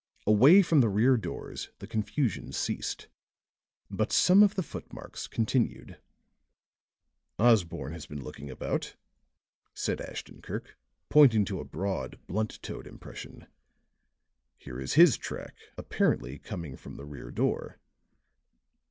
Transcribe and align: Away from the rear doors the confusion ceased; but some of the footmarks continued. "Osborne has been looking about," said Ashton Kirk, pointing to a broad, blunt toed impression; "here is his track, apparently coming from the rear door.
Away 0.25 0.63
from 0.63 0.81
the 0.81 0.89
rear 0.89 1.15
doors 1.15 1.69
the 1.77 1.85
confusion 1.85 2.53
ceased; 2.53 3.07
but 3.91 4.11
some 4.11 4.41
of 4.41 4.55
the 4.55 4.63
footmarks 4.63 5.27
continued. 5.27 5.99
"Osborne 7.37 7.93
has 7.93 8.07
been 8.07 8.23
looking 8.23 8.49
about," 8.49 8.95
said 9.75 10.01
Ashton 10.01 10.41
Kirk, 10.41 10.75
pointing 11.09 11.45
to 11.45 11.59
a 11.59 11.63
broad, 11.65 12.17
blunt 12.25 12.63
toed 12.63 12.87
impression; 12.87 13.45
"here 14.57 14.79
is 14.81 14.93
his 14.95 15.17
track, 15.17 15.53
apparently 15.77 16.39
coming 16.39 16.75
from 16.77 16.95
the 16.95 17.05
rear 17.05 17.29
door. 17.29 17.77